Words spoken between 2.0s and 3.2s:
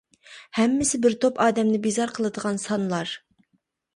قىلىدىغان سانلار.